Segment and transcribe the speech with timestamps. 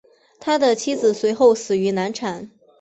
[0.39, 2.49] 他的妻子随后死于难产。